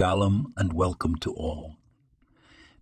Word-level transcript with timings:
Shalom 0.00 0.54
and 0.56 0.72
welcome 0.72 1.16
to 1.16 1.30
all. 1.34 1.76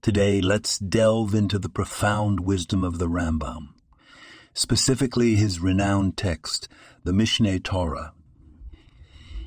Today, 0.03 0.41
let's 0.41 0.79
delve 0.79 1.35
into 1.35 1.59
the 1.59 1.69
profound 1.69 2.39
wisdom 2.39 2.85
of 2.85 3.01
the 3.01 3.09
Rambam, 3.09 3.71
specifically 4.55 5.35
his 5.35 5.59
renowned 5.59 6.17
text, 6.17 6.69
the 7.03 7.11
Mishneh 7.11 7.61
Torah. 7.61 8.12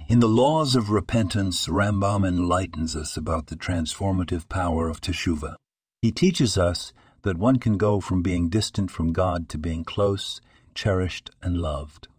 In 0.10 0.20
the 0.20 0.28
laws 0.28 0.76
of 0.76 0.90
repentance, 0.90 1.70
Rambam 1.70 2.28
enlightens 2.28 2.94
us 2.94 3.16
about 3.16 3.48
the 3.48 3.56
transformative 3.56 4.50
power 4.50 4.90
of 4.90 5.00
teshuvah. 5.00 5.56
He 6.02 6.12
teaches 6.12 6.58
us 6.58 6.92
that 7.22 7.38
one 7.38 7.58
can 7.58 7.78
go 7.78 8.02
from 8.02 8.22
being 8.22 8.50
distant 8.50 8.92
from 8.92 9.14
God 9.14 9.48
to 9.48 9.58
being 9.58 9.86
close, 9.86 10.42
cherished, 10.76 11.32
and 11.42 11.56
loved. 11.56 12.10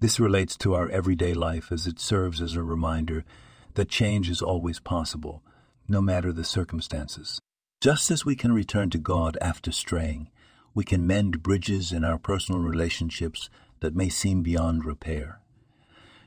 This 0.00 0.18
relates 0.18 0.56
to 0.56 0.74
our 0.74 0.88
everyday 0.88 1.32
life 1.32 1.70
as 1.70 1.86
it 1.86 2.00
serves 2.00 2.42
as 2.42 2.56
a 2.56 2.64
reminder 2.64 3.24
that 3.78 3.88
change 3.88 4.28
is 4.28 4.42
always 4.42 4.80
possible, 4.80 5.40
no 5.86 6.02
matter 6.02 6.32
the 6.32 6.42
circumstances. 6.42 7.38
Just 7.80 8.10
as 8.10 8.24
we 8.24 8.34
can 8.34 8.50
return 8.50 8.90
to 8.90 8.98
God 8.98 9.38
after 9.40 9.70
straying, 9.70 10.30
we 10.74 10.82
can 10.82 11.06
mend 11.06 11.44
bridges 11.44 11.92
in 11.92 12.02
our 12.02 12.18
personal 12.18 12.60
relationships 12.60 13.48
that 13.78 13.94
may 13.94 14.08
seem 14.08 14.42
beyond 14.42 14.84
repair. 14.84 15.38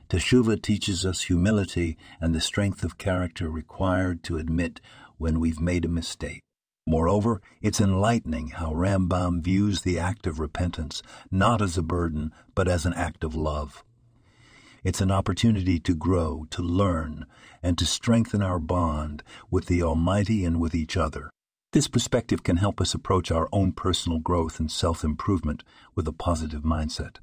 Teshuvah 0.08 0.62
teaches 0.62 1.04
us 1.04 1.24
humility 1.24 1.98
and 2.22 2.34
the 2.34 2.40
strength 2.40 2.82
of 2.84 2.96
character 2.96 3.50
required 3.50 4.22
to 4.24 4.38
admit 4.38 4.80
when 5.18 5.38
we've 5.38 5.60
made 5.60 5.84
a 5.84 5.88
mistake. 5.88 6.40
Moreover, 6.86 7.42
it's 7.60 7.82
enlightening 7.82 8.48
how 8.48 8.72
Rambam 8.72 9.42
views 9.42 9.82
the 9.82 9.98
act 9.98 10.26
of 10.26 10.40
repentance 10.40 11.02
not 11.30 11.60
as 11.60 11.76
a 11.76 11.82
burden, 11.82 12.32
but 12.54 12.66
as 12.66 12.86
an 12.86 12.94
act 12.94 13.22
of 13.22 13.34
love. 13.34 13.84
It's 14.84 15.00
an 15.00 15.12
opportunity 15.12 15.78
to 15.78 15.94
grow, 15.94 16.46
to 16.50 16.60
learn, 16.60 17.26
and 17.62 17.78
to 17.78 17.86
strengthen 17.86 18.42
our 18.42 18.58
bond 18.58 19.22
with 19.48 19.66
the 19.66 19.82
Almighty 19.82 20.44
and 20.44 20.60
with 20.60 20.74
each 20.74 20.96
other. 20.96 21.30
This 21.72 21.86
perspective 21.86 22.42
can 22.42 22.56
help 22.56 22.80
us 22.80 22.92
approach 22.92 23.30
our 23.30 23.48
own 23.52 23.72
personal 23.72 24.18
growth 24.18 24.58
and 24.58 24.70
self 24.70 25.04
improvement 25.04 25.62
with 25.94 26.08
a 26.08 26.12
positive 26.12 26.62
mindset. 26.62 27.16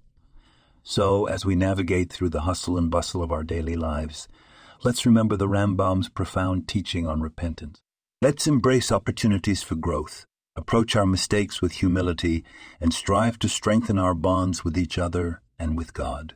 So, 0.83 1.25
as 1.25 1.45
we 1.45 1.55
navigate 1.55 2.11
through 2.11 2.29
the 2.29 2.41
hustle 2.41 2.77
and 2.77 2.89
bustle 2.89 3.21
of 3.21 3.31
our 3.31 3.43
daily 3.43 3.75
lives, 3.75 4.29
let's 4.83 5.05
remember 5.05 5.35
the 5.35 5.47
Rambam's 5.47 6.07
profound 6.07 6.67
teaching 6.67 7.05
on 7.05 7.21
repentance. 7.21 7.81
Let's 8.21 8.47
embrace 8.47 8.91
opportunities 8.91 9.63
for 9.63 9.75
growth, 9.75 10.25
approach 10.55 10.95
our 10.95 11.05
mistakes 11.05 11.61
with 11.61 11.73
humility, 11.73 12.45
and 12.79 12.93
strive 12.93 13.37
to 13.39 13.49
strengthen 13.49 13.99
our 13.99 14.13
bonds 14.13 14.63
with 14.63 14.77
each 14.77 14.97
other 14.97 15.41
and 15.59 15.77
with 15.77 15.93
God. 15.93 16.35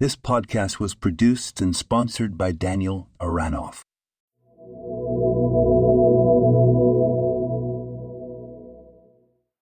This 0.00 0.16
podcast 0.16 0.80
was 0.80 0.94
produced 0.94 1.60
and 1.60 1.76
sponsored 1.76 2.38
by 2.38 2.52
Daniel 2.52 3.10
Aranoff. 3.20 3.82